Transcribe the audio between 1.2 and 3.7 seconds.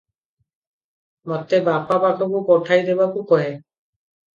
ମୋତେ ବାପା ପାଖକୁ ପଠାଇ ଦେବାକୁ କହେ।